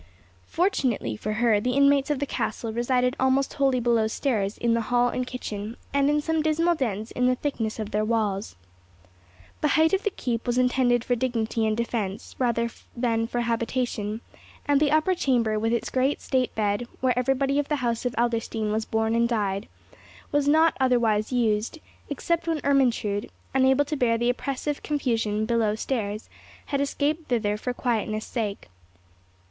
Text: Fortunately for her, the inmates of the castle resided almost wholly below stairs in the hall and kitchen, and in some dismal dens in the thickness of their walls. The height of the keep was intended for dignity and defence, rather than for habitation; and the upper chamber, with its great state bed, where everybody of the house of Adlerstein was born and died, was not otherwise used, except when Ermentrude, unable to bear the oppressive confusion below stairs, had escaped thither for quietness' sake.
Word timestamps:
Fortunately 0.47 1.15
for 1.15 1.33
her, 1.33 1.59
the 1.59 1.73
inmates 1.73 2.09
of 2.09 2.17
the 2.17 2.25
castle 2.25 2.73
resided 2.73 3.15
almost 3.19 3.53
wholly 3.53 3.79
below 3.79 4.07
stairs 4.07 4.57
in 4.57 4.73
the 4.73 4.81
hall 4.89 5.09
and 5.09 5.27
kitchen, 5.27 5.77
and 5.93 6.09
in 6.09 6.21
some 6.21 6.41
dismal 6.41 6.73
dens 6.73 7.11
in 7.11 7.27
the 7.27 7.35
thickness 7.35 7.77
of 7.77 7.91
their 7.91 8.03
walls. 8.03 8.55
The 9.61 9.67
height 9.77 9.93
of 9.93 10.01
the 10.01 10.09
keep 10.09 10.47
was 10.47 10.57
intended 10.57 11.03
for 11.03 11.15
dignity 11.15 11.67
and 11.67 11.77
defence, 11.77 12.35
rather 12.39 12.71
than 12.97 13.27
for 13.27 13.41
habitation; 13.41 14.21
and 14.65 14.79
the 14.79 14.89
upper 14.89 15.13
chamber, 15.13 15.59
with 15.59 15.71
its 15.71 15.91
great 15.91 16.19
state 16.19 16.55
bed, 16.55 16.87
where 16.99 17.13
everybody 17.15 17.59
of 17.59 17.67
the 17.69 17.75
house 17.85 18.03
of 18.03 18.15
Adlerstein 18.17 18.71
was 18.71 18.85
born 18.85 19.13
and 19.13 19.29
died, 19.29 19.67
was 20.31 20.47
not 20.47 20.75
otherwise 20.79 21.31
used, 21.31 21.77
except 22.09 22.47
when 22.47 22.59
Ermentrude, 22.63 23.29
unable 23.53 23.85
to 23.85 23.95
bear 23.95 24.17
the 24.17 24.31
oppressive 24.31 24.81
confusion 24.81 25.45
below 25.45 25.75
stairs, 25.75 26.27
had 26.65 26.81
escaped 26.81 27.27
thither 27.29 27.55
for 27.55 27.71
quietness' 27.71 28.25
sake. 28.25 28.67